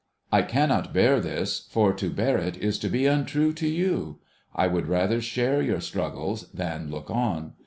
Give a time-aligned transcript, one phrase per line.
[0.31, 4.17] I cannot bear this, for to bear it is to be untrue to you.
[4.55, 7.53] I would rather share your struggles than look on.